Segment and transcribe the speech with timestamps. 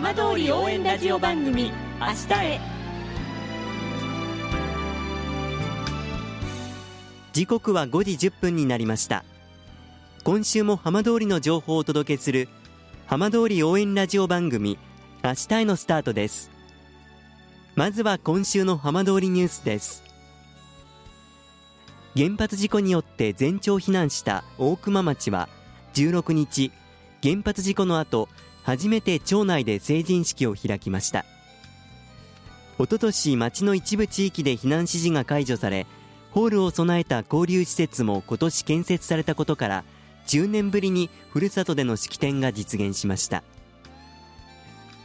[0.00, 2.60] 浜通り応援ラジオ番組明日へ。
[7.32, 9.24] 時刻は5時1分になりました。
[10.22, 12.48] 今週も浜通りの情報をお届けする
[13.06, 14.78] 浜通り応援ラジオ番組
[15.24, 16.52] 明日へのスタートです。
[17.74, 20.04] まずは今週の浜通りニュースです。
[22.16, 25.48] 原発事故によって全町避難した大熊町は
[25.94, 26.70] 16日
[27.20, 28.28] 原発事故の後
[28.68, 31.24] 初めて町内で成人式を開きました。
[32.78, 35.86] おととし町の一部地域で避難指示が解除され
[36.32, 39.84] ホールを備えた交流施設も今年建設されたことから
[40.26, 43.42] 10年ぶりにふるさとでの式典が実現しました。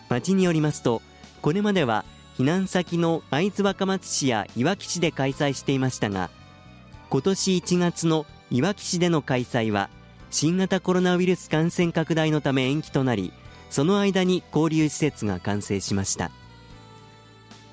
[0.09, 1.01] 町によりますと
[1.41, 2.03] これまでは
[2.37, 6.29] 避難先の会津若松市やいわき市で開催していましたが
[7.09, 9.89] 今年1月のいわき市での開催は
[10.31, 13.31] 新型コロナウイルス感染拡大のため延期となり
[13.73, 16.29] その間に交流施設が完成しました。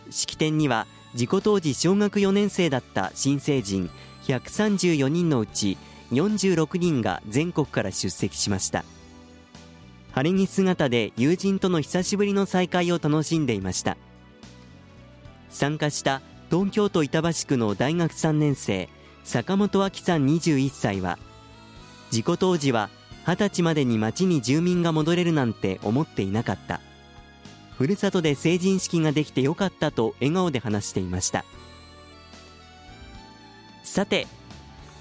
[0.09, 3.91] 式典には事故当時小学4年生だった新成人
[4.23, 5.77] 134人のうち
[6.11, 8.87] 46人が全国から出席しました。
[10.13, 13.99] 晴れ着姿で友人との久しぶりの再会を楽しんでいました。
[15.51, 18.89] 参加した東京都板橋区の大学3年生
[19.23, 21.19] 坂本亜紀さん21歳は
[22.09, 22.89] 事故当時は
[23.27, 26.81] 20歳までに町に住民が戻れるなんて思っていなかった。
[27.77, 31.45] ふるさとで成人式ができてよかったと笑顔で話していました。
[33.83, 34.27] さて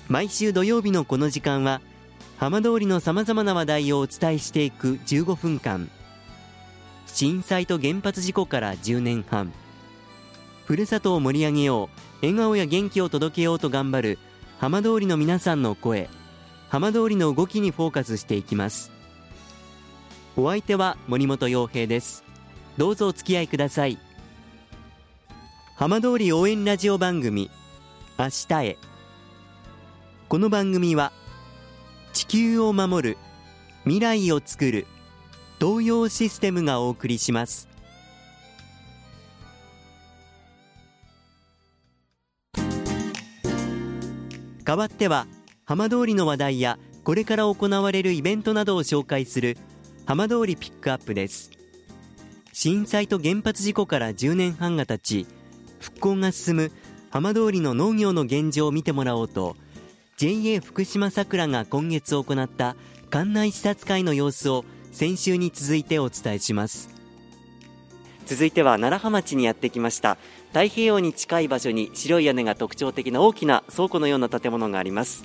[0.08, 1.82] 毎週土曜日のこの時間は
[2.38, 5.90] 浜通りのさまざまな話題をお伝えしていく15分間。
[7.06, 9.52] 震災と原発事故から10年半。
[10.66, 11.90] ふるさとを盛り上げよ
[12.22, 14.20] う笑顔や元気を届けようと頑張る
[14.60, 16.10] 浜通りの皆さんの声。
[16.70, 18.92] 浜通りの動きにフォーカスしていきます。
[20.38, 22.24] お相手は森本洋平です。
[22.78, 23.98] どうぞお付き合いください。
[25.76, 27.50] 浜通り応援ラジオ番組
[28.20, 28.78] 明日へ。
[30.28, 31.12] この番組は
[32.14, 33.18] 地球を守る
[33.86, 34.86] 未来をつくる
[35.60, 37.68] 東洋システムがお送りします。
[44.64, 45.26] 代わっては
[45.70, 49.56] 浜通りの話題やこれから行われるイベントなどを紹介する
[50.08, 51.52] 浜通りピックアップです。
[52.54, 55.28] 震災と原発事故から10年半が経ち
[55.80, 56.72] 復興が進む
[57.12, 59.56] 浜通りの農業の現状を見てもらおうと
[60.18, 62.76] JA 福島さくらが今月行った
[63.12, 66.90] 館内視察会の様子を先週に続いてお伝えします。
[68.26, 75.24] 続いては楢葉町にやってきました太平洋に近い場所に白い屋根が特徴的な大きな倉庫のような建物があります。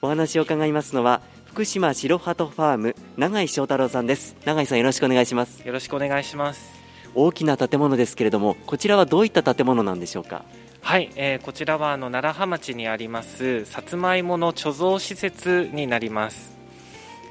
[0.00, 4.36] お話を伺いますのは福島白鳩ファーム永井翔太郎さんです。
[4.44, 5.66] 永井さんよろしくお願いします。
[5.66, 6.78] よろしくお願いします。
[7.16, 10.44] 大きな建物ですけれどもこちらはどういった建物なんでしょうか？
[10.82, 16.56] はい、えー、こちらはあの楢葉町にありますさつまいもの貯蔵施設になります。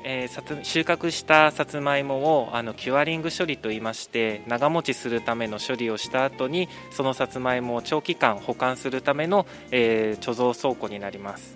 [0.03, 11.55] えー、収穫したさつまいもをあのキュアリング処理といいまして長持ちするための処理をした後にそのさつまいもを長期間保管するための、えー、貯蔵倉庫になります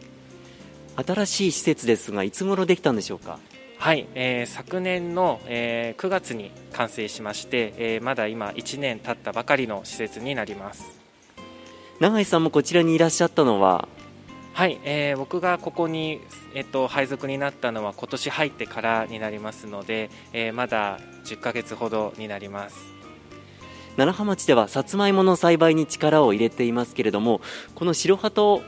[1.03, 3.39] 新しい施設ですがいつ頃できたんでしょうか？
[3.77, 10.99] はい、えー、昨年の、えー、9月に完成しまして、えー、まだ今1年経ったばかりの施設になります。
[11.99, 13.87] 永井さんもこちらにいらっしゃったのは？
[14.53, 16.19] はい、えー、僕がここに、
[16.53, 22.75] えっと、配属になったのは今年入ってからになりますので、えー、まだ10ヶ月ほどになります。
[23.97, 27.41] 楢葉町ではさつまいもの栽培に力を入れていますけれども
[27.75, 28.61] この白鳩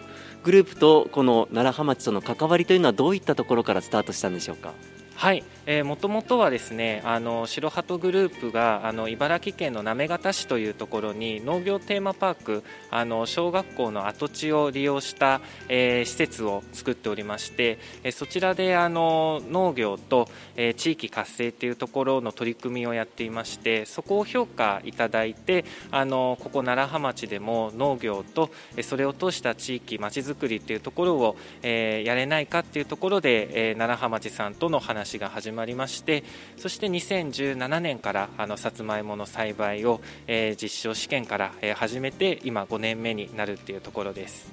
[0.43, 4.73] グループとこの楢葉町との関わりというのはどういったところからスタートしたんでしょうか？
[5.15, 5.43] はい。
[5.85, 20.27] もともとはですねあの白鳩グループがあの茨城県の行方市というところに農業テーマパークあの小学校の跡地を利用した、えー、施設を作っておりまして、えそちらであの農業と、
[20.57, 36.23] えー、地域活性というところの取り組みをやっていましてそこを評価いただいてあのここ楢葉町でも農業とえそれを通した地域まちづくりというところを、えー、やれないかというところで、えー、楢葉町さんとの話が始まりまして
[36.57, 44.51] そして2017年からあのさつまいもの栽培を、えー、実証試験から、えー、始めて今5年目になるっていうところです。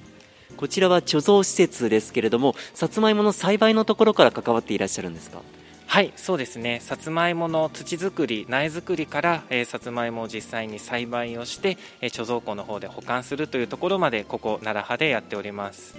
[0.56, 5.40] こちらは貯蔵施設ですけれどもさつまいもの栽培のところから関わっていらっしゃるんですか？
[5.86, 6.80] はいそうですね。
[6.80, 15.96] さつまいもの土作り苗作りから、えー、さつまいもを実際に栽培をして、えー、貯蔵庫の方で保管するというところまでここ奈良派でやっております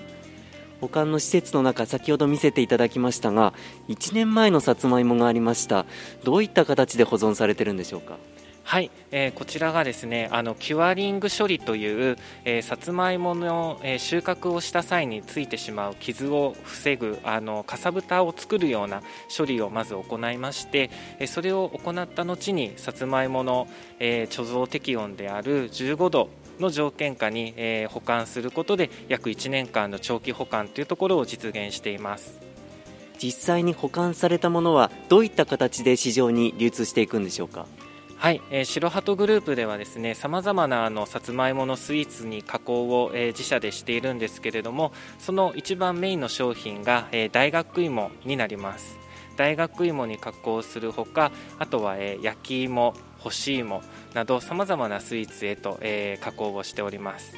[0.81, 3.53] 保管の施設の中先ほど見せていただきましたが
[3.87, 5.85] 1年前のさつまいもがありました。
[6.23, 8.17] どういった形で保存されてるんでしょうか？
[8.63, 19.01] はい、えー、こちらがですねあのキュアリング処理という、えー、さつまいもの、えー、収穫をした際についてしまう傷を防ぐあのかさぶたを作るような
[19.35, 20.89] 処理をまず行いまして、
[21.19, 23.67] え、それを行った後にさつまいもの、
[23.99, 26.29] え、貯蔵適温である15度
[26.61, 32.39] の条件下に、えー、保管することで約1年間の長期保管というところを実現しています。
[33.21, 37.67] 実際に保管されたものはどういった形で市場に流通していくんでしょうか？
[38.17, 48.99] はい、えー、白鳩グループではですねさまざまなあのさつまいものスイーツに加工を、えー、自社でしているんですけれどもその一番メインの商品が、えー、大学芋になります。
[49.37, 52.93] 大学芋に加工するほかあとは、えー、焼き芋
[53.23, 53.81] 干し芋
[54.13, 57.35] などさまざまなスイーツへと、えー、加工をしております。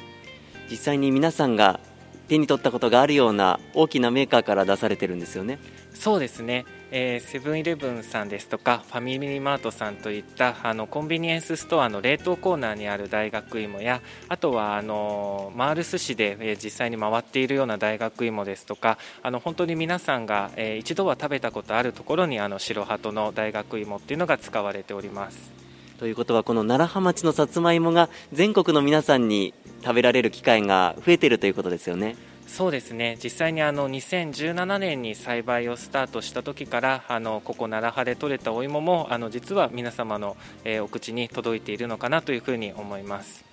[0.70, 1.80] 実際に皆さんが
[2.28, 5.58] 手に取ったことがあるような大きなメーカーから出されてるんですよね。
[5.92, 25.53] そうですね、えセブンイレブンさんですとかファミリーマートさんといったあのコンビニエンスストアの冷凍コーナーにある大学芋やあとはあのマール寿司で、えー、実際に回っているような大学芋ですとかあの本当に皆さんが、えー、一度は食べたことあるところにあの白鳩の大学芋っていうのが使われております。
[25.98, 32.16] ということはこの楢葉町のさつまいもが全国の皆さんに食べられる機会が増えているということですよね。
[32.46, 43.44] そうですね実際にあの2017年に栽培をスタートした時からあのここ楢葉で採れたお芋もあの実は皆様の、えー、お口に届いているのかなというふうに思います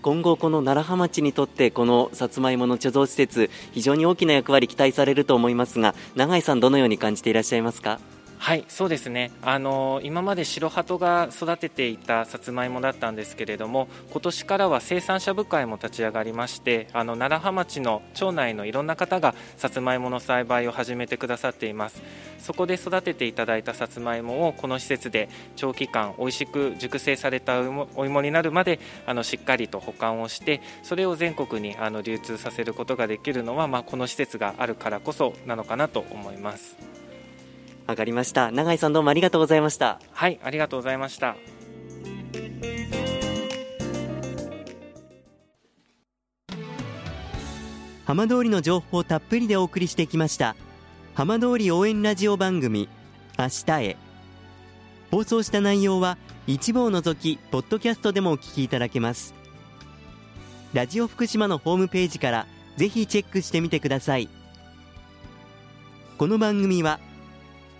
[0.00, 8.00] 今後、この楢葉町にとってこのさつまいもの貯蔵施設非常に大きな役割期待されると思いますが永井さん、どのように感じていらっしゃいますか？
[8.42, 22.02] はいそうですねあの今まで白鳩が育てていたさつまいもだったんですけれども今年からは生産者部会も立ち上がりましてあの楢葉町の町内のいろんな方がさつまいもの栽培を始めてくださっています
[22.40, 27.60] そこで育てていただいたさつまいもをこの施設で長期間美味しく熟成された
[27.94, 36.91] お芋になるまであのしっかりと保管をしてそれを全国にあの流通させることができるのは、まあ、この施設があるからこそなのかなと思います。
[37.86, 38.50] わかりました。
[38.50, 40.00] 永井さんどうもありがとうございました。
[40.12, 41.36] はいありがとうございました。
[48.04, 50.54] 浜通りの情報をたっぷりでお送りしてきました。
[51.14, 52.88] 浜通り応援ラジオ番組
[53.38, 53.96] 明日へ。
[55.10, 59.34] 放送した内容は一部を除きポッドキャストでもお聞きいただけます。
[60.72, 62.46] ラジオ福島のホームページから
[62.76, 64.28] ぜひチェックしてみてください。
[66.16, 67.00] この番組は「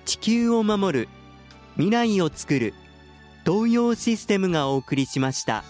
[0.04, 1.08] 地球を守る
[1.75, 2.75] 未来をつくる
[3.44, 5.64] 東洋システムがお送りしました。